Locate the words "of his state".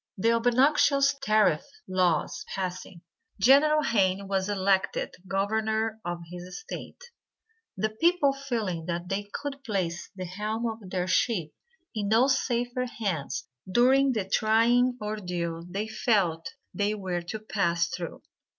6.03-7.11